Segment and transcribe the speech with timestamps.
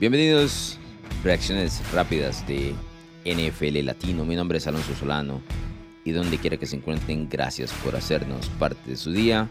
[0.00, 0.76] Bienvenidos,
[1.22, 2.74] reacciones rápidas de
[3.24, 4.24] NFL Latino.
[4.24, 5.40] Mi nombre es Alonso Solano
[6.04, 9.48] y donde quiera que se encuentren, gracias por hacernos parte de su día.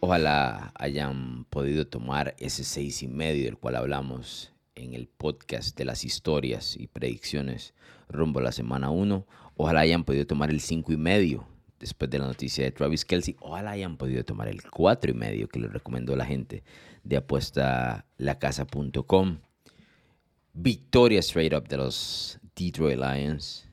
[0.00, 5.86] Ojalá hayan podido tomar ese seis y medio del cual hablamos en el podcast de
[5.86, 7.72] las historias y predicciones
[8.10, 9.26] rumbo a la semana 1.
[9.56, 13.36] Ojalá hayan podido tomar el cinco y medio después de la noticia de Travis Kelsey.
[13.40, 16.62] Ojalá hayan podido tomar el cuatro y medio que les recomendó la gente
[17.04, 19.38] de apuestalacasa.com.
[20.54, 23.68] Victoria straight up de los Detroit Lions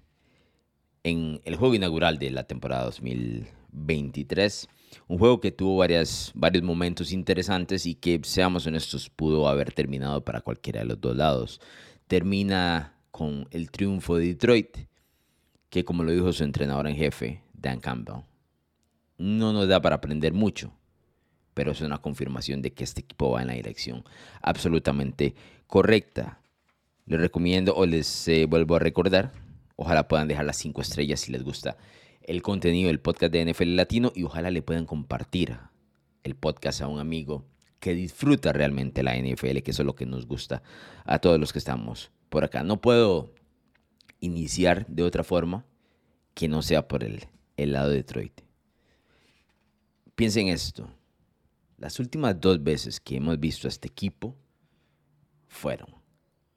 [1.03, 4.67] en el juego inaugural de la temporada 2023.
[5.07, 10.23] Un juego que tuvo varias, varios momentos interesantes y que, seamos honestos, pudo haber terminado
[10.23, 11.61] para cualquiera de los dos lados.
[12.07, 14.77] Termina con el triunfo de Detroit,
[15.69, 18.23] que como lo dijo su entrenador en jefe, Dan Campbell,
[19.17, 20.73] no nos da para aprender mucho,
[21.53, 24.03] pero es una confirmación de que este equipo va en la dirección
[24.41, 25.35] absolutamente
[25.67, 26.39] correcta.
[27.05, 29.31] Les recomiendo o les eh, vuelvo a recordar
[29.75, 31.77] Ojalá puedan dejar las cinco estrellas si les gusta
[32.23, 35.57] el contenido del podcast de NFL Latino y ojalá le puedan compartir
[36.23, 37.45] el podcast a un amigo
[37.79, 40.63] que disfruta realmente la NFL, que eso es lo que nos gusta
[41.03, 42.63] a todos los que estamos por acá.
[42.63, 43.31] No puedo
[44.21, 45.65] iniciar de otra forma
[46.33, 47.25] que no sea por el,
[47.57, 48.41] el lado de Detroit.
[50.15, 50.89] Piensen esto.
[51.77, 54.35] Las últimas dos veces que hemos visto a este equipo
[55.47, 55.89] fueron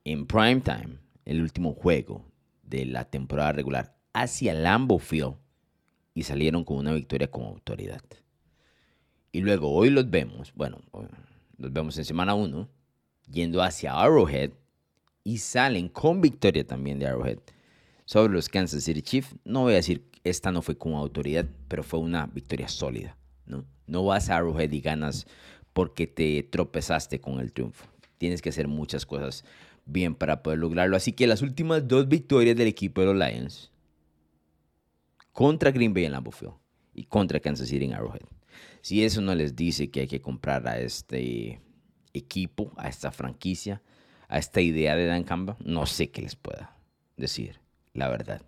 [0.04, 2.24] en prime time, el último juego
[2.62, 5.34] de la temporada regular hacia Lambeau Field
[6.14, 8.02] y salieron con una victoria con autoridad.
[9.32, 10.80] Y luego hoy los vemos, bueno,
[11.56, 12.68] los vemos en semana 1,
[13.30, 14.52] yendo hacia Arrowhead
[15.22, 17.38] y salen con victoria también de Arrowhead
[18.04, 19.36] sobre los Kansas City Chiefs.
[19.44, 23.16] No voy a decir esta no fue con autoridad, pero fue una victoria sólida.
[23.46, 23.64] ¿no?
[23.88, 25.26] no vas a Arrowhead y ganas
[25.72, 27.86] porque te tropezaste con el triunfo.
[28.18, 29.44] Tienes que hacer muchas cosas
[29.86, 30.96] bien para poder lograrlo.
[30.96, 33.72] Así que las últimas dos victorias del equipo de los Lions
[35.32, 36.58] contra Green Bay en Lambeau
[36.94, 38.22] y contra Kansas City en Arrowhead.
[38.82, 41.60] Si eso no les dice que hay que comprar a este
[42.12, 43.82] equipo, a esta franquicia,
[44.28, 46.76] a esta idea de Dan Campbell, no sé qué les pueda
[47.16, 47.60] decir,
[47.94, 48.42] la verdad.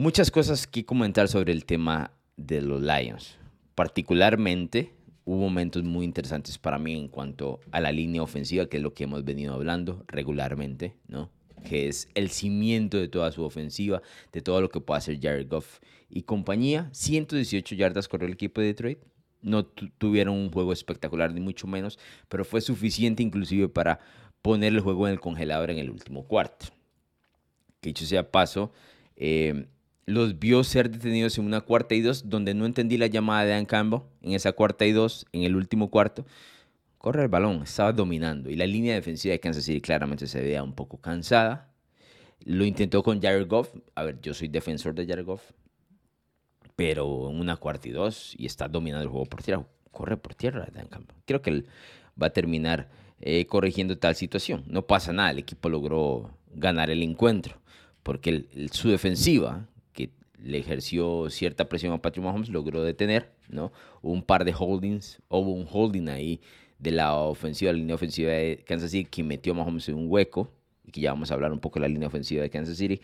[0.00, 3.36] Muchas cosas que comentar sobre el tema de los Lions,
[3.74, 4.94] particularmente
[5.26, 8.94] hubo momentos muy interesantes para mí en cuanto a la línea ofensiva, que es lo
[8.94, 11.30] que hemos venido hablando regularmente, ¿no?
[11.64, 14.00] Que es el cimiento de toda su ofensiva,
[14.32, 16.88] de todo lo que puede hacer Jared Goff y compañía.
[16.92, 19.00] 118 yardas corrió el equipo de Detroit.
[19.42, 21.98] No tuvieron un juego espectacular, ni mucho menos,
[22.30, 24.00] pero fue suficiente inclusive para
[24.40, 26.68] poner el juego en el congelador en el último cuarto.
[27.82, 28.72] Que dicho sea paso,
[29.14, 29.66] eh,
[30.06, 33.50] los vio ser detenidos en una cuarta y dos, donde no entendí la llamada de
[33.50, 36.26] Dan Campbell en esa cuarta y dos, en el último cuarto.
[36.98, 40.62] Corre el balón, estaba dominando y la línea defensiva de Kansas City claramente se veía
[40.62, 41.72] un poco cansada.
[42.44, 43.74] Lo intentó con Jared Goff.
[43.94, 45.42] A ver, yo soy defensor de Jared Goff,
[46.76, 49.64] pero en una cuarta y dos y está dominando el juego por tierra.
[49.90, 51.16] Corre por tierra Dan Campbell.
[51.26, 51.66] Creo que él
[52.20, 52.90] va a terminar
[53.20, 54.64] eh, corrigiendo tal situación.
[54.66, 57.60] No pasa nada, el equipo logró ganar el encuentro
[58.02, 59.66] porque su defensiva,
[60.42, 63.72] le ejerció cierta presión a Patrick Mahomes, logró detener, ¿no?
[64.02, 66.40] Un par de holdings, hubo un holding ahí
[66.78, 70.06] de la ofensiva, la línea ofensiva de Kansas City, que metió a Mahomes en un
[70.08, 70.50] hueco,
[70.84, 73.00] y que ya vamos a hablar un poco de la línea ofensiva de Kansas City,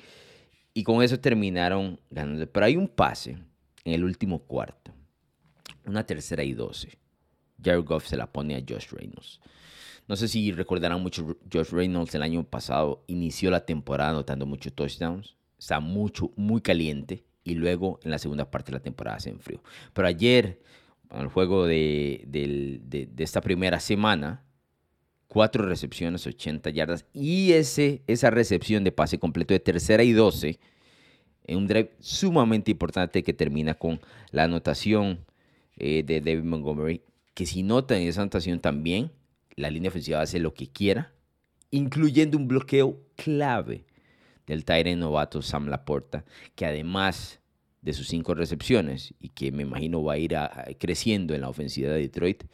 [0.72, 2.46] y con eso terminaron ganando.
[2.46, 3.38] Pero hay un pase
[3.84, 4.92] en el último cuarto,
[5.84, 6.98] una tercera y doce.
[7.62, 9.40] Jared Goff se la pone a Josh Reynolds.
[10.08, 14.72] No sé si recordarán mucho, Josh Reynolds el año pasado inició la temporada anotando muchos
[14.72, 19.30] touchdowns está mucho, muy caliente y luego en la segunda parte de la temporada se
[19.30, 19.62] enfrió.
[19.92, 20.60] Pero ayer,
[21.10, 24.44] en el juego de, de, esta primera semana,
[25.28, 30.58] cuatro recepciones, 80 yardas y ese, esa recepción de pase completo de tercera y 12
[31.44, 34.00] en un drive sumamente importante que termina con
[34.32, 35.24] la anotación
[35.76, 37.02] eh, de David Montgomery,
[37.34, 39.12] que si notan esa anotación también,
[39.54, 41.12] la línea ofensiva hace lo que quiera,
[41.70, 43.84] incluyendo un bloqueo clave
[44.46, 47.40] del Tyre novato Sam Laporta, que además
[47.82, 50.36] de sus cinco recepciones y que me imagino va a ir
[50.78, 52.44] creciendo en la ofensiva de Detroit,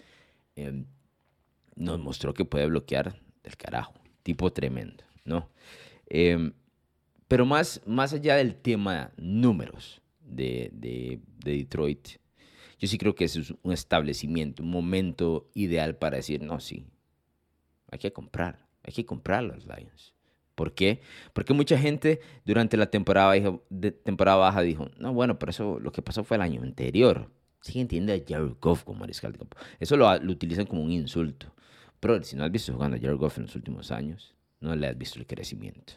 [0.57, 0.85] em,
[1.75, 3.95] nos mostró que puede bloquear del carajo.
[4.23, 5.49] Tipo tremendo, ¿no?
[6.07, 6.53] Em,
[7.29, 12.09] pero más, más allá del tema números de, de, Detroit,
[12.79, 16.85] yo sí creo que es un establecimiento, un momento ideal para decir, no, sí,
[17.91, 20.15] hay que comprar, hay que comprar los Lions.
[20.55, 21.01] ¿Por qué?
[21.33, 23.35] Porque mucha gente durante la temporada,
[24.37, 27.31] baja dijo, no, bueno, pero eso lo que pasó fue el año anterior.
[27.63, 29.57] Sí entiende a Jared Goff como mariscal de campo.
[29.81, 31.55] Eso lo, utilizan como un insulto.
[32.01, 34.89] Pero si no has visto jugando a Jared Goff en los últimos años, no le
[34.89, 35.95] has visto el crecimiento.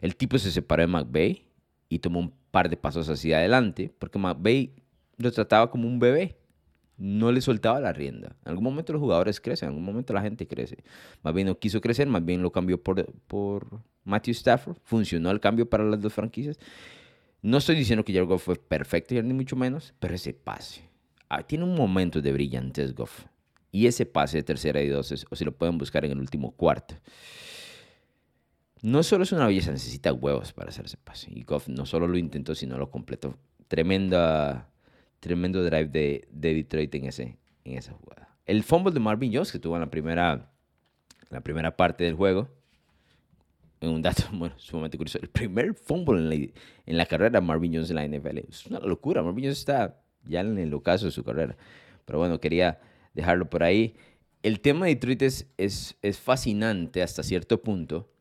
[0.00, 1.46] El tipo se separó de McVay
[1.88, 4.74] y tomó un par de pasos hacia adelante porque McVay
[5.16, 6.38] lo trataba como un bebé.
[6.96, 8.36] No le soltaba la rienda.
[8.44, 10.84] En algún momento los jugadores crecen, en algún momento la gente crece.
[11.22, 14.76] Más bien no quiso crecer, más bien lo cambió por, Matthew Stafford.
[14.84, 16.58] Funcionó el cambio para las dos franquicias.
[17.40, 20.82] No estoy diciendo que Jared Goff fue perfecto, ni mucho menos, pero ese pase.
[21.28, 23.24] Ah, tiene un momento de brillantez Goff.
[23.72, 26.52] Y ese pase de tercera y dos, o si lo pueden buscar en el último
[26.52, 26.94] cuarto.
[28.82, 31.30] No solo es una belleza, necesita huevos para hacer ese pase.
[31.32, 33.38] Y Goff no solo lo intentó, sino lo completó.
[33.68, 34.68] Tremenda,
[35.22, 38.28] tremendo drive de, de Detroit en, ese, en esa jugada.
[38.44, 40.50] El fumble de Marvin Jones que tuvo en la primera,
[41.30, 42.48] la primera parte del juego.
[43.80, 44.24] En un dato
[44.56, 45.20] sumamente curioso.
[45.22, 48.38] El primer fumble en la, en la carrera de Marvin Jones en la NFL.
[48.48, 49.22] Es una locura.
[49.22, 51.56] Marvin Jones está ya en el ocaso de su carrera.
[52.04, 52.80] Pero bueno, quería
[53.14, 53.94] dejarlo por ahí.
[54.42, 58.11] El tema de Detroit es, es, es fascinante hasta cierto punto,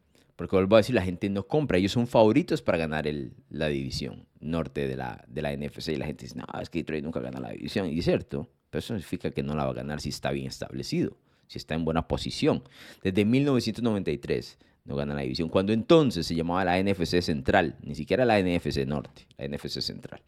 [0.42, 1.78] porque vuelvo a decir, la gente no compra.
[1.78, 3.08] Ellos son favoritos para ganar
[3.52, 5.24] la división norte de la,
[5.56, 5.90] NFC.
[5.90, 7.92] Y la gente dice, no, es que Detroit nunca gana la división.
[7.92, 10.48] Y es cierto, pero eso significa que no la va a ganar si está bien
[10.48, 11.16] establecido,
[11.46, 12.64] si está en buena posición.
[13.04, 18.26] Desde 1993 no gana la división, cuando entonces se llamaba la NFC Central, ni siquiera
[18.26, 20.24] la NFC Norte, la NFC Central.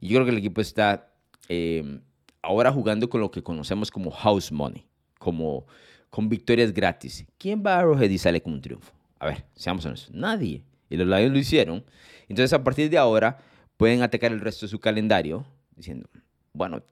[0.00, 1.12] Y yo creo que el equipo está
[1.48, 1.98] eh,
[2.42, 4.86] ahora jugando con lo que conocemos como house money,
[5.18, 5.66] como
[6.10, 7.26] con victorias gratis.
[7.38, 9.01] ¿Quién va a Arrowhead y sale con un triunfo?
[9.22, 10.64] A ver, seamos honestos, nadie.
[10.90, 11.84] Y los Lions lo hicieron.
[12.28, 13.38] Entonces, a partir de ahora,
[13.76, 15.46] pueden atacar el resto de su calendario
[15.76, 16.08] diciendo,
[16.52, 16.82] bueno,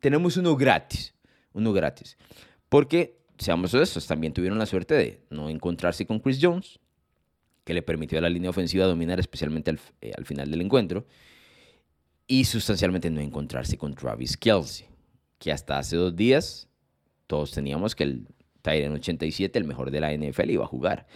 [0.00, 1.14] tenemos uno gratis,
[1.52, 2.16] uno gratis.
[2.70, 6.80] Porque, seamos honestos, también tuvieron la suerte de no encontrarse con Chris Jones,
[7.62, 11.06] que le permitió a la línea ofensiva dominar especialmente al, eh, al final del encuentro
[12.26, 14.86] y sustancialmente no encontrarse con Travis Kelsey,
[15.38, 16.68] que hasta hace dos días
[17.26, 18.28] todos teníamos que el
[18.62, 21.06] Tyrant 87, el mejor de la NFL, iba a jugar.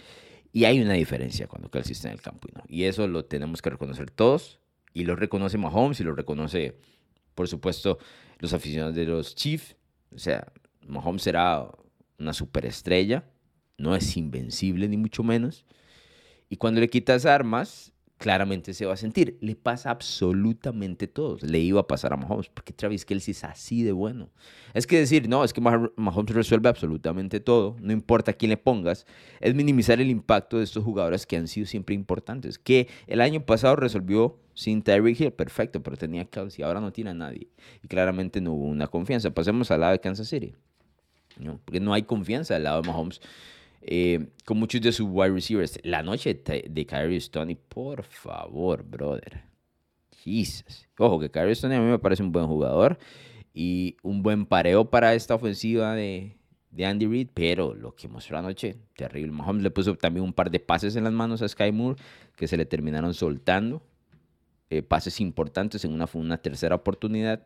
[0.53, 2.47] Y hay una diferencia cuando Kelsey está en el campo.
[2.53, 2.63] ¿no?
[2.67, 4.59] Y eso lo tenemos que reconocer todos.
[4.93, 6.77] Y lo reconoce Mahomes y lo reconoce,
[7.33, 7.97] por supuesto,
[8.39, 9.77] los aficionados de los Chiefs.
[10.13, 10.51] O sea,
[10.85, 11.69] Mahomes será
[12.19, 13.23] una superestrella.
[13.77, 15.65] No es invencible, ni mucho menos.
[16.49, 17.90] Y cuando le quitas armas,
[18.21, 19.37] claramente se va a sentir.
[19.41, 21.37] Le pasa absolutamente todo.
[21.41, 24.29] Le iba a pasar a Mahomes, porque Travis Kelsey es así de bueno.
[24.75, 29.07] Es que decir, no, es que Mahomes resuelve absolutamente todo, no importa quién le pongas,
[29.39, 32.59] es minimizar el impacto de estos jugadores que han sido siempre importantes.
[32.59, 37.09] Que el año pasado resolvió sin Tyreek Hill, perfecto, pero tenía Kelsey, ahora no tiene
[37.09, 37.47] a nadie.
[37.83, 39.31] Y claramente no hubo una confianza.
[39.31, 40.53] Pasemos al lado de Kansas City.
[41.39, 41.59] ¿no?
[41.65, 43.19] Porque no hay confianza al lado de Mahomes
[43.81, 45.79] eh, con muchos de sus wide receivers.
[45.83, 49.43] La noche de Kyrie Stoney, por favor, brother.
[50.23, 50.87] Jesus.
[50.97, 52.99] Ojo, que Kyrie Stoney a mí me parece un buen jugador
[53.53, 56.37] y un buen pareo para esta ofensiva de,
[56.69, 59.31] de Andy Reid, pero lo que mostró anoche, terrible.
[59.31, 62.01] Mahomes le puso también un par de pases en las manos a Sky Moore
[62.35, 63.81] que se le terminaron soltando.
[64.69, 67.45] Eh, pases importantes en una, una tercera oportunidad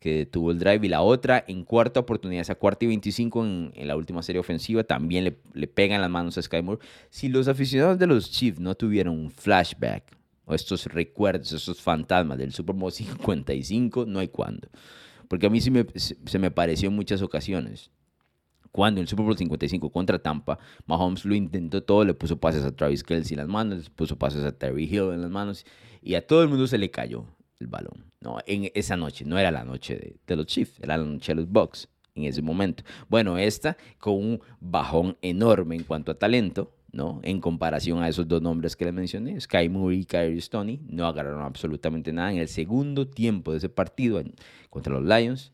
[0.00, 3.86] que tuvo el drive y la otra en cuarta oportunidad, esa cuarta y 25 en,
[3.86, 6.80] la última serie ofensiva, también le, le pegan las manos a Sky Moore.
[7.10, 10.16] Si los aficionados de los Chiefs no tuvieron un flashback
[10.46, 14.68] o estos recuerdos, estos fantasmas del Super Bowl 55, no hay cuándo.
[15.28, 17.90] Porque a mí sí me, se me pareció en muchas ocasiones.
[18.72, 22.64] Cuando en el Super Bowl 55 contra Tampa, Mahomes lo intentó todo, le puso pases
[22.64, 25.66] a Travis Kelsey en las manos, le puso pases a Terry Hill en las manos
[26.00, 27.26] y a todo el mundo se le cayó
[27.60, 28.10] el balón.
[28.20, 31.36] No, en esa noche, no era la noche de, los Chiefs, era la noche de
[31.36, 32.82] los Bucks en ese momento.
[33.08, 37.20] Bueno, esta con un bajón enorme en cuanto a talento, ¿no?
[37.22, 41.06] En comparación a esos dos nombres que les mencioné, Sky Moore y Kyrie Stoney, no
[41.06, 44.20] agarraron absolutamente nada en el segundo tiempo de ese partido
[44.70, 45.52] contra los Lions.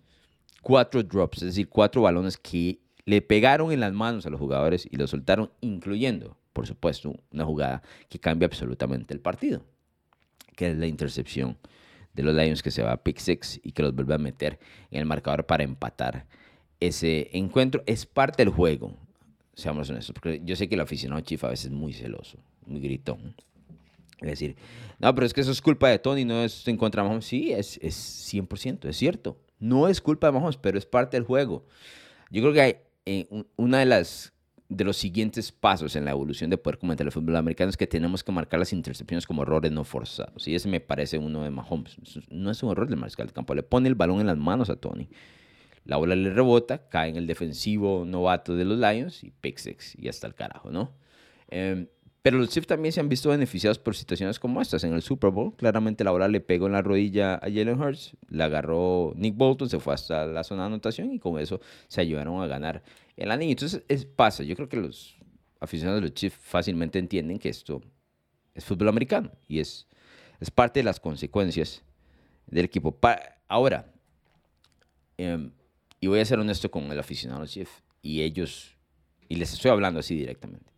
[0.62, 4.88] Cuatro drops, es decir, cuatro balones que le pegaron en las manos a los jugadores
[4.90, 9.62] y los soltaron, incluyendo, por supuesto, una jugada que cambia absolutamente el partido,
[10.56, 11.56] que es la intercepción
[12.16, 14.58] de los Lions que se va a pick six y que los vuelve a meter
[14.90, 16.26] en el marcador para empatar
[16.80, 17.82] ese encuentro.
[17.87, 18.96] Es parte del juego,
[19.54, 22.80] seamos honestos, porque yo sé que el aficionado Chief a veces es muy celoso, muy
[22.80, 23.35] gritón.
[24.20, 24.56] Es decir,
[24.99, 27.26] no, pero es que eso es culpa de Tony, no es en contra de Mahomes.
[27.26, 29.38] Sí, es, es 100%, es cierto.
[29.58, 31.66] No es culpa de Mahomes, pero es parte del juego.
[32.30, 34.32] Yo creo que eh, una de las
[34.68, 37.87] de los siguientes pasos en la evolución de poder comentar el fútbol americano es que
[37.87, 40.49] tenemos que marcar las intercepciones como errores no forzados.
[40.49, 41.96] Y ese me parece uno de Mahomes.
[42.30, 43.54] No es un error del mariscal de campo.
[43.54, 45.08] Le pone el balón en las manos a Tony.
[45.85, 49.94] La bola le rebota, cae en el defensivo novato de los Lions y pick six.
[49.96, 50.92] Y hasta el carajo, ¿no?
[51.49, 51.87] Em,
[52.26, 54.83] pero los Chiefs también se han visto beneficiados por situaciones como estas.
[54.83, 58.16] En el Super Bowl, claramente la bola le pegó en la rodilla a Jalen Hurts,
[58.28, 62.00] la agarró Nick Bolton, se fue hasta la zona de anotación y con eso se
[62.00, 62.83] ayudaron a ganar
[63.14, 63.52] la línea.
[63.52, 65.16] Entonces es, pasa, yo creo que los
[65.61, 67.80] aficionados de los Chiefs fácilmente entienden que esto
[68.56, 69.87] es fútbol americano y es,
[70.40, 71.85] es parte de las consecuencias
[72.49, 72.99] del equipo.
[73.47, 73.95] ahora,
[75.16, 75.52] em,
[76.00, 78.76] y voy a ser honesto con el aficionado de los Chiefs y ellos,
[79.28, 80.73] y les estoy hablando así directamente,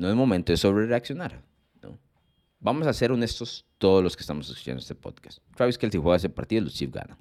[0.00, 1.42] no es momento de sobre reaccionar.
[1.82, 1.98] ¿no?
[2.58, 5.40] Vamos a ser honestos todos los que estamos escuchando este podcast.
[5.54, 7.18] Travis Kelsey juega ese partido, los Chiefs ganan.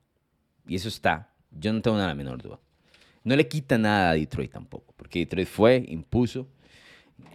[0.65, 2.57] Y eso está, yo no tengo nada la menor duda.
[3.25, 6.47] No le quita nada a Detroit tampoco, porque Detroit fue, impuso,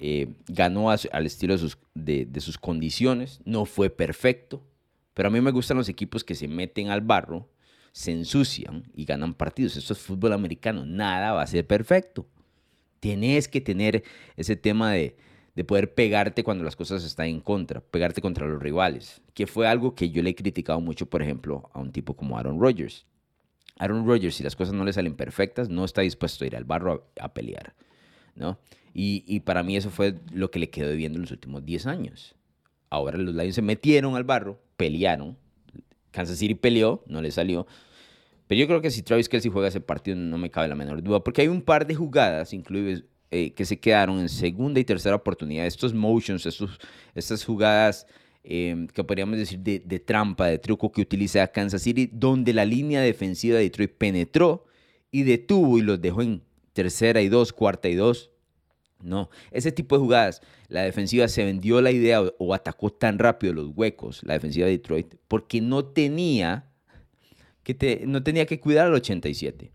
[0.01, 4.67] eh, ganó al estilo de sus, de, sus condiciones, no fue perfecto,
[5.13, 7.51] pero a mí me gustan los equipos que se meten al barro,
[7.93, 9.77] se ensucian y ganan partidos.
[9.77, 12.27] Esto es fútbol americano, nada va a ser perfecto.
[12.99, 14.05] Tienes que tener
[14.37, 15.17] ese tema de,
[15.55, 19.69] de poder pegarte cuando las cosas están en contra, pegarte contra los rivales, que fue
[19.69, 23.07] algo que yo le he criticado mucho, por ejemplo, a un tipo como Aaron Rodgers.
[23.79, 26.65] Aaron Rodgers, si las cosas no le salen perfectas, no está dispuesto a ir al
[26.65, 27.75] barro a, pelear,
[28.35, 28.59] ¿no?
[28.97, 32.37] Y, para mí eso fue lo que le quedó viviendo en los últimos 10 años.
[32.91, 35.37] Ahora los Lions se metieron al barro, pelearon.
[36.13, 37.67] Kansas City peleó, no le salió.
[38.47, 41.03] Pero yo creo que si Travis Kelsey juega ese partido no me cabe la menor
[41.03, 43.03] duda, porque hay un par de jugadas, incluidas
[43.37, 45.67] eh, que se quedaron en segunda y tercera oportunidad.
[45.67, 46.79] Estos motions, estos,
[47.17, 48.07] estas jugadas
[48.45, 53.01] em, que podríamos decir de, trampa, de truco que utiliza Kansas City, donde la línea
[53.01, 54.67] defensiva de Detroit penetró
[55.11, 56.43] y detuvo y los dejó en
[56.75, 58.31] tercera y dos, cuarta y dos.
[59.03, 63.53] No, ese tipo de jugadas, la defensiva se vendió la idea o, atacó tan rápido
[63.53, 66.71] los huecos, la defensiva de Detroit, porque no tenía
[67.65, 69.73] que, no tenía que cuidar al 87.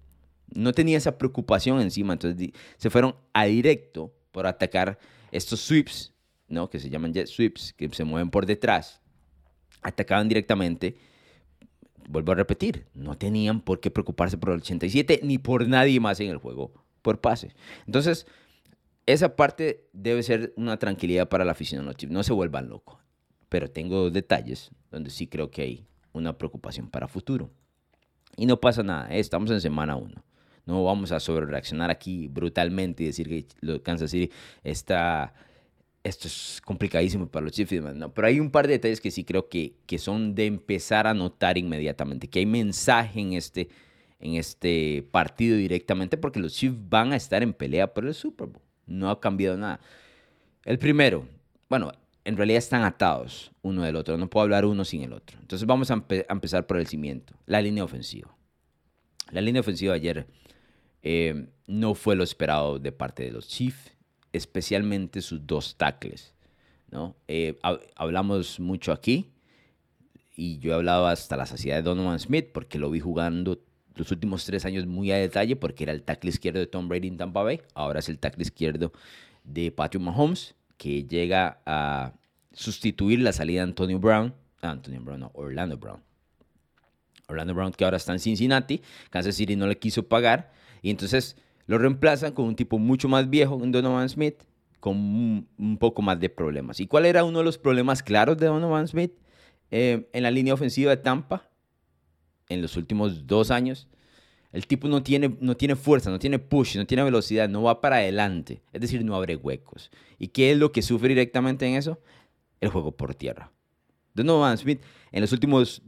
[0.54, 2.14] No tenía esa preocupación encima.
[2.14, 5.00] Entonces se fueron a directo por atacar
[5.32, 6.14] estos sweeps,
[6.48, 6.70] ¿no?
[6.70, 9.02] que se llaman jet sweeps, que se mueven por detrás.
[9.82, 10.98] Atacaban directamente.
[12.08, 16.20] Vuelvo a repetir, no tenían por qué preocuparse por el 87 ni por nadie más
[16.20, 17.54] en el juego por pase.
[17.86, 18.26] Entonces,
[19.06, 21.90] esa parte debe ser una tranquilidad para la afición.
[22.10, 23.00] No se vuelvan locos.
[23.48, 27.50] Pero tengo detalles donde sí creo que hay una preocupación para futuro.
[28.38, 29.20] Y no pasa nada, ¿eh?
[29.20, 30.24] estamos en semana 1.
[30.66, 34.32] No vamos a sobre reaccionar aquí brutalmente y decir que Kansas City
[34.64, 35.34] está.
[36.04, 37.82] Esto es complicadísimo para los Chiefs.
[37.96, 41.08] No, pero hay un par de detalles que sí creo que, que son de empezar
[41.08, 42.28] a notar inmediatamente.
[42.28, 43.70] Que hay mensaje en este,
[44.20, 48.48] en este partido directamente porque los Chiefs van a estar en pelea por el Super
[48.48, 49.80] Bowl no ha cambiado nada.
[50.66, 51.26] El primero,
[51.70, 51.92] bueno,
[52.26, 55.38] en realidad están atados uno del otro, no puedo hablar uno sin el otro.
[55.40, 58.36] Entonces vamos a, empezar por el cimiento, la línea ofensiva.
[59.32, 60.28] La línea ofensiva ayer
[61.04, 63.94] eh, no fue lo esperado de parte de los Chiefs,
[64.34, 66.34] especialmente sus dos tackles.
[66.92, 67.16] ¿no?
[67.28, 67.60] Eh,
[67.96, 69.32] hablamos mucho aquí
[70.36, 73.60] y yo he hablado hasta la saciedad de Donovan Smith porque lo vi jugando
[73.96, 77.10] los últimos tres años muy a detalle porque era el tackle izquierdo de Tom Brady
[77.10, 78.92] en Tampa Bay, ahora es el tackle izquierdo
[79.44, 82.14] de Patrick Mahomes, que llega a
[82.54, 86.02] sustituir la salida de Antonio Brown, ah, Antonio Brown, no, Orlando Brown.
[87.28, 91.36] Orlando Brown que ahora está en Cincinnati, Kansas City no le quiso pagar y entonces
[91.66, 94.44] lo reemplazan con un tipo mucho más viejo, Donovan Smith,
[94.80, 94.96] con
[95.58, 96.80] un, poco más de problemas.
[96.80, 99.12] ¿Y cuál era uno de los problemas claros de Donovan Smith
[99.72, 101.50] eh, en la línea ofensiva de Tampa?
[102.50, 103.88] en los últimos dos años,
[104.52, 107.80] el tipo no tiene, no tiene fuerza, no tiene push, no tiene velocidad, no va
[107.80, 108.64] para adelante.
[108.74, 109.92] Es decir, no abre huecos.
[110.18, 112.00] ¿Y qué es lo que sufre directamente en eso?
[112.60, 113.52] El juego por tierra.
[114.16, 114.82] Donovan Smith
[115.12, 115.84] en los últimos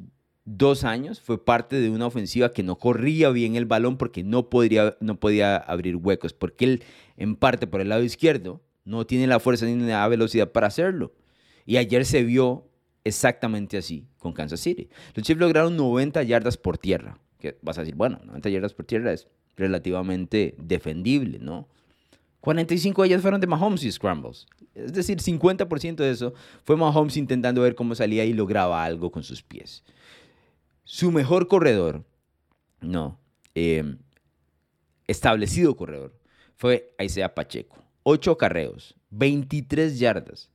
[0.45, 4.49] dos años fue parte de una ofensiva que no corría bien el balón porque no,
[4.49, 6.83] podría, no podía abrir huecos, porque él
[7.17, 11.13] en parte por el lado izquierdo no tiene la fuerza ni la velocidad para hacerlo.
[11.65, 12.67] Y ayer se vio
[13.03, 14.89] exactamente así con Kansas City.
[15.13, 17.19] Los Chiefs lograron 90 yardas por tierra.
[17.39, 21.67] Que vas a decir, bueno, 90 yardas por tierra es relativamente defendible, ¿no?
[22.41, 24.47] 45 de ellas fueron de Mahomes y scrambles.
[24.73, 26.33] Es decir, 50% de eso
[26.63, 29.83] fue Mahomes intentando ver cómo salía y lograba algo con sus pies.
[30.83, 32.03] Su mejor corredor,
[32.81, 33.19] no,
[33.55, 33.97] em,
[35.07, 36.13] establecido corredor,
[36.55, 37.77] fue Isaiah Pacheco.
[38.03, 40.49] 8 carreos, 23 yardas,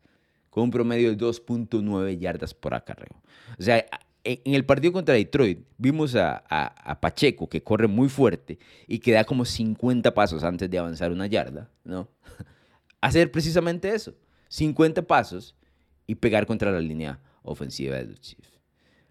[0.50, 3.23] con un promedio de 2.9 yardas por acarreo.
[3.59, 3.87] O sea,
[4.25, 9.25] en el partido contra Detroit vimos a, Pacheco que corre muy fuerte y que da
[9.25, 12.09] como 50 pasos antes de avanzar una yarda, ¿no?
[13.00, 14.14] Hacer precisamente eso,
[14.49, 15.54] 50 pasos
[16.06, 18.56] y pegar contra la línea ofensiva de los Chiefs.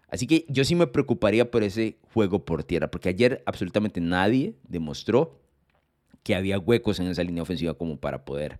[0.08, 4.54] Así que yo sí me preocuparía por ese juego por tierra, porque ayer absolutamente nadie
[4.68, 5.40] demostró
[6.22, 8.58] que había huecos en esa línea ofensiva como para poder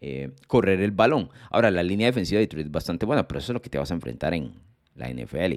[0.00, 1.30] eh, correr el balón.
[1.50, 3.78] Ahora, la línea defensiva de Detroit es bastante buena, pero eso es lo que te
[3.78, 4.52] vas a enfrentar en
[4.94, 5.54] la NFL.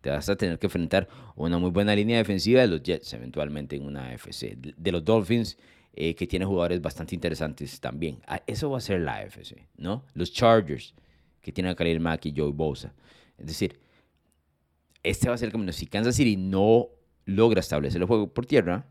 [0.00, 3.76] Te vas a tener que enfrentar una muy buena línea defensiva de los Jets, eventualmente
[3.76, 4.56] en una AFC.
[4.56, 5.58] De los Dolphins,
[5.94, 8.18] eh, que tiene jugadores bastante interesantes también.
[8.26, 10.04] Ah, eso va a ser la AFC, ¿no?
[10.14, 10.94] Los Chargers,
[11.40, 12.92] que tienen a Khalil Mack y Joey Bosa.
[13.38, 13.78] Es decir,
[15.10, 15.72] este va a ser el camino.
[15.72, 16.88] Si Kansas City no
[17.24, 18.86] logra establecer el juego por tierra,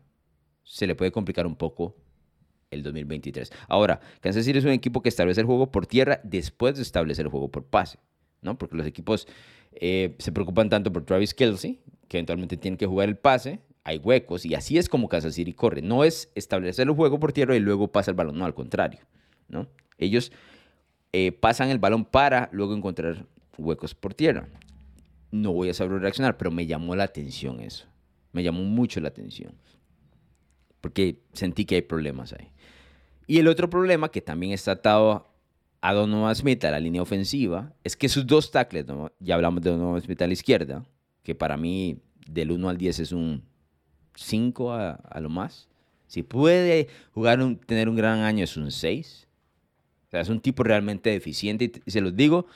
[0.64, 1.96] se le puede complicar un poco
[2.70, 3.52] el 2023.
[3.68, 7.26] Ahora, Kansas City es un equipo que establece el juego por tierra después de establecer
[7.26, 7.98] el juego por pase,
[8.42, 8.58] ¿no?
[8.58, 9.28] Porque los equipos
[9.72, 13.98] eh, se preocupan tanto por Travis Kelsey, que eventualmente tienen que jugar el pase, hay
[13.98, 15.82] huecos y así es como Kansas City corre.
[15.82, 19.00] No es establecer el juego por tierra y luego pasa el balón, no, al contrario.
[19.48, 19.68] ¿no?
[19.98, 20.32] Ellos
[21.12, 24.48] eh, pasan el balón para luego encontrar huecos por tierra.
[25.42, 27.86] No voy a saber reaccionar, pero me llamó la atención eso.
[28.32, 29.52] Me llamó mucho la atención.
[30.80, 32.50] Porque sentí que hay problemas ahí.
[33.26, 35.28] Y el otro problema que también está atado
[35.80, 38.86] a Donovan Smith a la línea ofensiva es que sus dos tackles,
[39.20, 40.86] ya hablamos de Donovan Smith a la izquierda,
[41.22, 43.42] que para mí del 1 al 10 es un
[44.14, 45.68] 5 a, lo más.
[46.06, 49.28] Si puede jugar tener un gran año, es un 6.
[50.06, 51.72] O sea, es un tipo realmente deficiente.
[51.84, 52.46] Y se los digo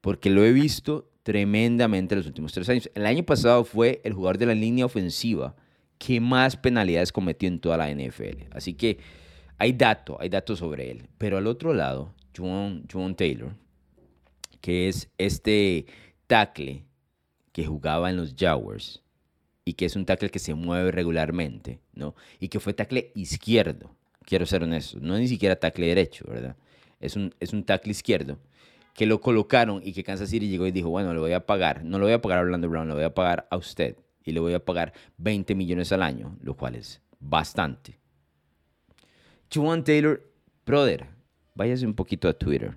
[0.00, 2.88] porque lo he visto tremendamente en los últimos tres años.
[2.94, 5.56] El año pasado fue el jugador de la línea ofensiva
[5.98, 8.44] que más penalidades cometió en toda la NFL.
[8.52, 8.98] Así que
[9.58, 11.08] hay datos, hay datos sobre él.
[11.18, 13.56] Pero al otro lado, John Taylor,
[14.60, 15.86] que es este
[16.28, 16.84] tackle
[17.50, 19.02] que jugaba en los Jaguars,
[19.64, 22.14] y que es un tackle que se mueve regularmente, ¿no?
[22.38, 23.90] Y que fue tackle izquierdo,
[24.24, 26.56] quiero ser honesto, no ni siquiera tackle derecho, ¿verdad?
[27.00, 28.38] Es un, es un tackle izquierdo
[28.96, 31.84] que lo colocaron y que Kansas City llegó y dijo, bueno, le voy a pagar,
[31.84, 34.32] no le voy a pagar a Orlando Brown, le voy a pagar a usted y
[34.32, 37.98] le voy a pagar 20 millones al año, lo cual es bastante.
[39.52, 40.22] Juwan Taylor,
[40.64, 41.06] brother,
[41.54, 42.74] váyase un poquito a Twitter,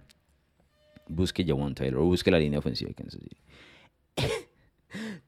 [1.07, 3.37] busque Juwan Taylor, busque la línea ofensiva de Kansas City.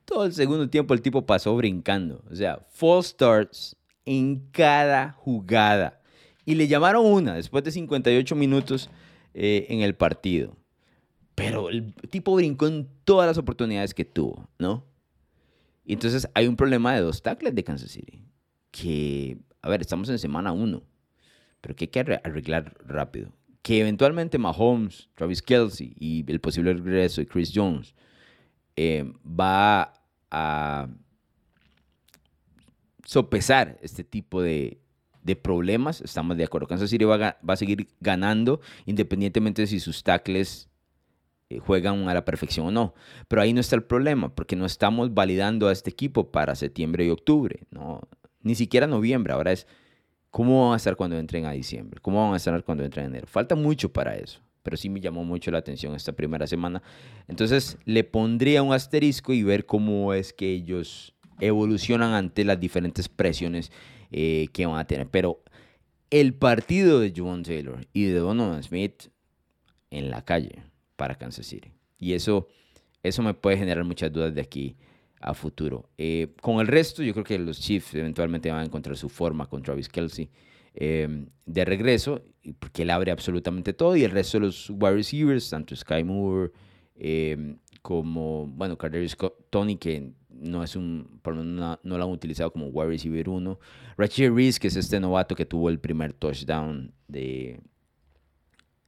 [0.03, 2.21] Todo el segundo tiempo el tipo pasó brincando.
[2.29, 6.01] O sea, false starts en cada jugada.
[6.45, 8.89] Y le llamaron una después de 58 minutos
[9.33, 10.57] eh, en el partido.
[11.43, 14.85] Pero el tipo brincó en todas las oportunidades que tuvo, ¿no?
[15.85, 18.23] Y entonces hay un problema de dos tackles de Kansas City.
[18.71, 20.83] Que, a ver, estamos en semana uno.
[21.59, 23.31] Pero que hay que arreglar rápido.
[23.61, 27.93] Que eventualmente Mahomes, Travis Kelsey y el posible regreso de Chris Jones
[28.75, 29.93] eh, va
[30.31, 30.87] a
[33.05, 34.79] sopesar este tipo de,
[35.43, 36.01] problemas.
[36.01, 36.67] Estamos de acuerdo.
[36.67, 40.70] Kansas City va a, seguir ganando independientemente de si sus tackles
[41.59, 42.93] juegan a la perfección o no.
[43.27, 47.05] Pero ahí no está el problema, porque no estamos validando a este equipo para septiembre
[47.05, 47.61] y octubre.
[47.71, 48.01] No,
[48.41, 49.33] ni siquiera noviembre.
[49.33, 49.67] Ahora es
[50.29, 53.11] cómo van a estar cuando entren a diciembre, cómo van a estar cuando entren en
[53.11, 53.27] enero.
[53.27, 56.81] Falta mucho para eso pero sí me llamó mucho la atención esta primera semana.
[57.27, 63.09] Entonces le pondría un asterisco y ver cómo es que ellos evolucionan ante las diferentes
[63.09, 63.71] presiones
[64.11, 65.07] eh, que van a tener.
[65.07, 65.41] Pero
[66.09, 69.09] el partido de John Taylor y de Donovan Smith
[69.89, 70.63] en la calle
[71.01, 71.71] para Kansas City.
[71.97, 72.47] Y eso,
[73.01, 74.77] eso me puede generar muchas dudas de aquí
[75.19, 75.89] a futuro.
[75.97, 79.47] Eh, con el resto, yo creo que los Chiefs eventualmente van a encontrar su forma
[79.47, 80.29] con Travis Kelsey.
[80.75, 82.21] Em, de regreso,
[82.59, 86.51] porque él abre absolutamente todo, y el resto de los wide receivers, tanto Sky Moore
[86.93, 89.09] em, como, bueno, Carter
[89.49, 93.59] Tony, que no es un, no, no, lo han utilizado como wide receiver 1.
[93.97, 97.59] Rachel Reese, que es este novato que tuvo el primer touchdown de,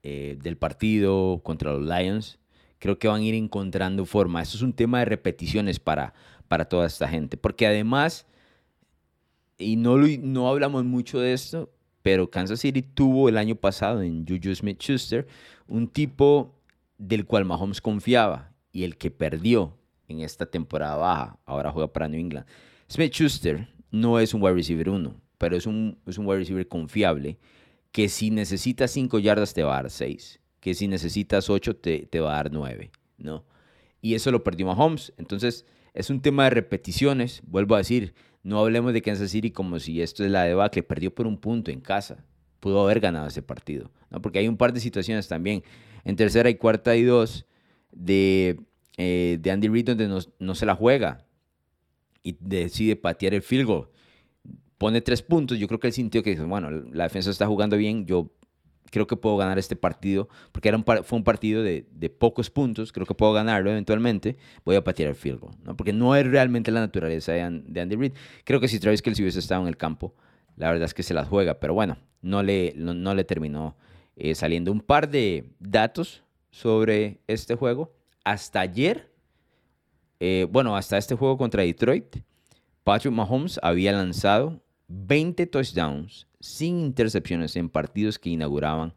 [0.03, 2.39] eh, del partido contra los Lions.
[2.79, 4.41] Creo que van a ir encontrando forma.
[4.41, 6.13] Esto es un tema de repeticiones para,
[6.47, 8.27] para toda esta gente, porque además
[9.57, 14.25] y no, no hablamos mucho de esto, pero Kansas City tuvo el año pasado en
[14.27, 15.27] Juju Smith-Schuster
[15.67, 16.59] un tipo
[16.97, 22.07] del cual Mahomes confiaba y el que perdió en esta temporada baja, ahora juega para
[22.07, 22.45] New England.
[22.89, 27.37] Smith-Schuster no es un wide receiver 1, pero es un, es un wide receiver confiable
[27.93, 32.07] que si necesitas 5 yardas te va a dar 6, que si necesitas 8 te,
[32.07, 33.45] te va a dar 9, ¿no?
[34.01, 35.13] Y eso lo perdió Mahomes.
[35.15, 39.79] Entonces, es un tema de repeticiones, vuelvo a decir, no hablemos de Kansas City como
[39.79, 40.83] si esto es la debacle.
[40.83, 42.25] Perdió por un punto en casa.
[42.59, 43.89] Pudo haber ganado ese partido.
[44.09, 44.21] ¿no?
[44.21, 45.63] Porque hay un par de situaciones también.
[46.03, 47.45] En tercera y cuarta y dos
[47.91, 48.59] de,
[48.97, 51.25] eh, de Andy Reid donde no, se la juega
[52.21, 53.87] y decide patear el field goal.
[54.83, 55.57] Pone tres puntos.
[55.57, 58.05] Yo creo que él sintió que, bueno, la defensa está jugando bien.
[58.05, 58.33] Yo
[58.91, 61.85] creo que puedo ganar este partido, porque era un fue un partido de,
[62.19, 65.77] pocos puntos, creo que puedo ganarlo eventualmente, voy a patear el field goal, ¿no?
[65.77, 68.11] porque no es realmente la naturaleza de, Andy Reid.
[68.43, 70.13] Creo que si Travis Kelsey hubiese estado en el campo,
[70.57, 73.77] la verdad es que se las juega, pero bueno, no le, no, le terminó
[74.17, 74.69] eh, saliendo.
[74.69, 77.95] Un par de datos sobre este juego.
[78.25, 79.13] Hasta ayer,
[80.19, 82.17] eh, bueno, hasta este juego contra Detroit,
[82.83, 88.93] Patrick Mahomes había lanzado 20 touchdowns, sin intercepciones en partidos que inauguraban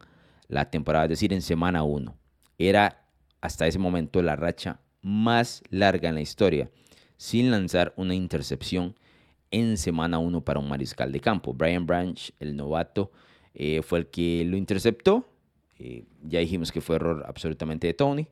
[0.47, 2.15] la temporada, es decir, en semana 1.
[2.57, 3.05] Era
[3.41, 6.69] hasta ese momento la racha más larga en la historia,
[7.17, 8.95] sin lanzar una intercepción
[9.51, 11.53] en semana 1 para un mariscal de campo.
[11.53, 13.11] Brian Branch, el novato,
[13.53, 15.29] eh, fue el que lo interceptó.
[15.79, 18.27] Eh, ya dijimos que fue error absolutamente de Tony.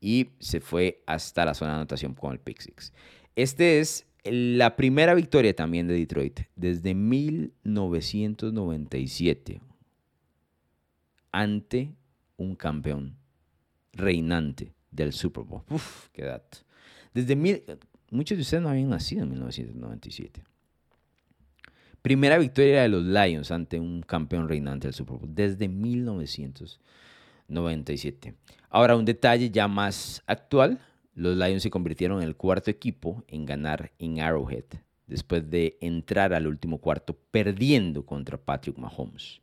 [0.00, 2.92] Y se fue hasta la zona de anotación con el pick six.
[3.34, 9.60] Este es la primera victoria también de Detroit desde 1997
[11.32, 11.94] ante
[12.36, 13.16] un campeón
[13.92, 15.62] reinante del Super Bowl.
[15.70, 16.58] Uf, qué dato.
[17.12, 17.36] Desde
[18.10, 20.42] muchos de ustedes no habían nacido en 1997.
[22.02, 28.34] Primera victoria de los Lions ante un campeón reinante del Super Bowl desde 1997.
[28.70, 30.78] Ahora, un detalle ya más actual.
[31.16, 34.66] Los Lions se convirtieron en el cuarto equipo en ganar en Arrowhead
[35.06, 39.40] después de entrar al último cuarto perdiendo contra Patrick Mahomes.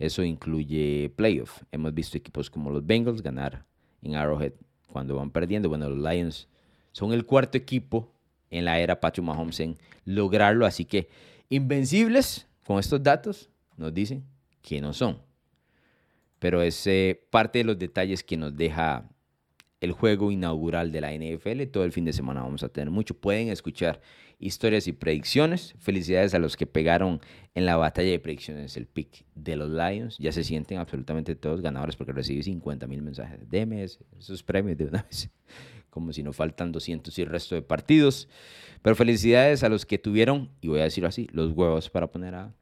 [0.00, 1.62] Eso incluye playoff.
[1.70, 3.64] Hemos visto equipos como los Bengals ganar
[4.02, 4.54] en Arrowhead
[4.88, 5.68] cuando van perdiendo.
[5.68, 6.48] Bueno, los Lions
[6.90, 8.12] son el cuarto equipo
[8.50, 10.66] en la era Patrick Mahomes en lograrlo.
[10.66, 11.08] Así que
[11.48, 14.24] invencibles con estos datos nos dicen
[14.60, 15.18] que no son.
[16.40, 16.84] Pero es
[17.30, 19.08] parte de los detalles que nos deja
[19.82, 21.64] el juego inaugural de la NFL.
[21.70, 23.14] Todo el fin de semana vamos a tener mucho.
[23.14, 24.00] Pueden escuchar
[24.38, 25.74] historias y predicciones.
[25.80, 27.20] Felicidades a los que pegaron
[27.54, 30.18] en la batalla de predicciones el pick de los Lions.
[30.18, 33.50] Ya se sienten absolutamente todos ganadores porque recibí 50 mil mensajes.
[33.50, 35.30] Deme esos premios de una vez.
[35.90, 38.28] Como si no faltan 200 y el resto de partidos.
[38.82, 42.36] Pero felicidades a los que tuvieron, y voy a decirlo así, los huevos para poner
[42.36, 42.54] a,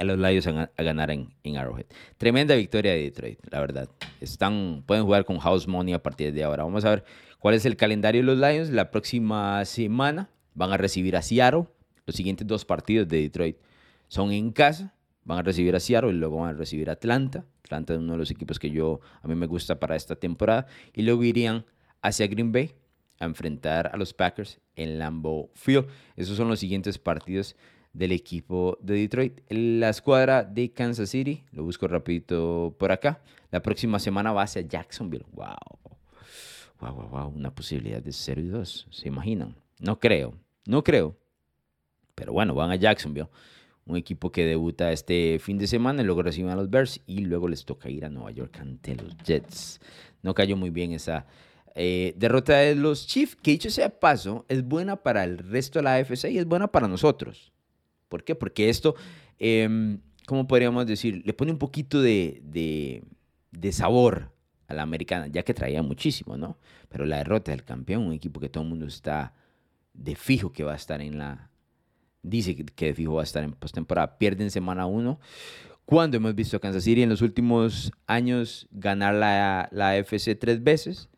[0.00, 1.84] a los Lions a, ganar en, Arrowhead.
[2.16, 3.88] Tremenda victoria de Detroit, la verdad.
[4.20, 6.64] Están, pueden jugar con House Money a partir de ahora.
[6.64, 7.04] Vamos a ver
[7.38, 11.66] cuál es el calendario de los Lions la próxima semana van a recibir a Seattle.
[12.06, 13.58] Los siguientes dos partidos de Detroit
[14.08, 14.94] son en casa.
[15.24, 17.44] Van a recibir a Seattle y luego van a recibir a Atlanta.
[17.64, 20.66] Atlanta es uno de los equipos que yo a mí me gusta para esta temporada.
[20.94, 21.66] Y luego irían
[22.00, 22.72] hacia Green Bay
[23.18, 25.88] a enfrentar a los Packers en Lambeau Field.
[26.16, 27.54] Esos son los siguientes partidos
[27.92, 29.40] del equipo de Detroit.
[29.48, 33.20] La escuadra de Kansas City, lo busco rapidito por acá.
[33.50, 35.26] La próxima semana va hacia Jacksonville.
[35.32, 35.56] Wow.
[36.80, 37.28] Wow, wow, wow.
[37.28, 38.88] Una posibilidad de 0 y 2.
[38.90, 39.56] ¿Se imaginan?
[39.78, 40.34] No creo,
[40.66, 41.16] no creo.
[42.14, 43.28] Pero bueno, van a Jacksonville,
[43.86, 47.48] un equipo que debuta este fin de semana luego reciben a los Bears y luego
[47.48, 49.80] les toca ir a Nueva York ante los Jets.
[50.22, 51.26] No cayó muy bien esa
[51.74, 55.84] eh, derrota de los Chiefs, que dicho sea paso, es buena para el resto de
[55.84, 57.52] la AFC y es buena para nosotros.
[58.10, 58.34] ¿Por qué?
[58.34, 58.96] Porque esto,
[59.38, 59.96] eh,
[60.26, 61.22] ¿cómo podríamos decir?
[61.24, 63.02] Le pone un poquito de,
[63.70, 64.32] sabor
[64.66, 66.58] a la americana, ya que traía muchísimo, ¿no?
[66.88, 69.32] Pero la derrota del campeón, un equipo que todo el mundo está
[69.94, 71.50] de fijo que va a estar en la...
[72.22, 74.18] Dice que de fijo va a estar en postemporada.
[74.18, 75.20] Pierde en semana 1.
[75.84, 80.62] Cuando hemos visto a Kansas City en los últimos años ganar la, la FC tres
[80.64, 81.08] veces,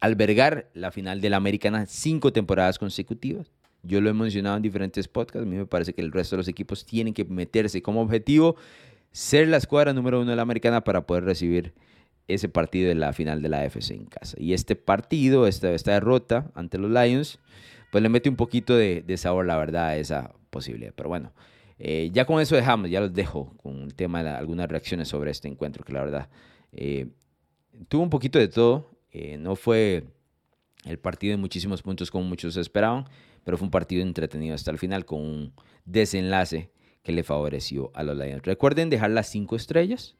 [0.00, 3.52] albergar la final de la Americana cinco temporadas consecutivas.
[3.82, 5.46] Yo lo he mencionado en diferentes podcasts.
[5.46, 8.56] A mí me parece que el resto de los equipos tienen que meterse como objetivo
[9.12, 11.72] ser la escuadra número uno de la Americana para poder recibir
[12.28, 14.36] ese partido de la final de la FC en casa.
[14.38, 17.38] Y este partido, esta, esta derrota ante los Lions,
[17.90, 20.92] pues le mete un poquito de, sabor, la verdad, a esa posibilidad.
[20.94, 21.32] Pero bueno,
[21.78, 25.30] eh, ya con eso dejamos, ya los dejo con el tema de algunas reacciones sobre
[25.30, 26.28] este encuentro, que la verdad
[26.72, 27.06] eh,
[27.88, 28.90] tuvo un poquito de todo.
[29.10, 30.04] Eh, no fue
[30.84, 33.06] el partido de muchísimos puntos como muchos esperaban,
[33.48, 35.52] pero fue un partido entretenido hasta el final con un
[35.86, 36.70] desenlace
[37.02, 38.42] que le favoreció a los Lions.
[38.42, 40.18] Recuerden dejar las cinco estrellas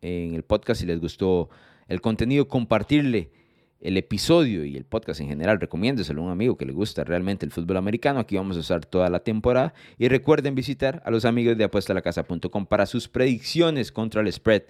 [0.00, 1.48] en el podcast si les gustó
[1.86, 3.30] el contenido, compartirle
[3.78, 7.46] el episodio y el podcast en general, recomiéndeselo a un amigo que le gusta realmente
[7.46, 8.18] el fútbol americano.
[8.18, 9.72] Aquí vamos a estar toda la temporada.
[9.96, 14.64] Y recuerden visitar a los amigos de apuestalacasa.com para sus predicciones contra el spread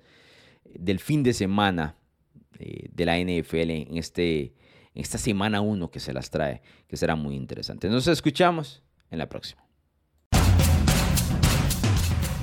[0.64, 1.96] del fin de semana
[2.58, 4.52] eh, de la NFL en, este,
[4.96, 7.88] esta semana 1 que se las trae, que será muy interesante.
[7.88, 9.62] Nos escuchamos en la próxima.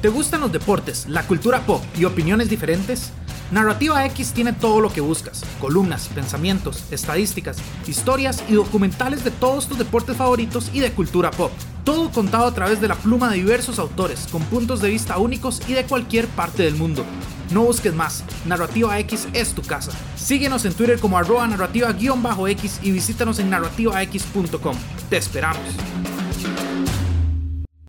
[0.02, 3.14] ¿Te gustan los deportes, la cultura pop y opiniones diferentes?
[3.52, 9.68] Narrativa X tiene todo lo que buscas, columnas, pensamientos, estadísticas, historias y documentales de todos
[9.68, 11.52] tus deportes favoritos y de cultura pop.
[11.84, 15.62] Todo contado a través de la pluma de diversos autores, con puntos de vista únicos
[15.70, 17.06] y de cualquier parte del mundo.
[17.52, 19.92] No busques más, Narrativa X es tu casa.
[20.16, 24.76] Síguenos en Twitter como arroba narrativa-x y visítanos en narrativax.com.
[25.10, 25.62] Te esperamos.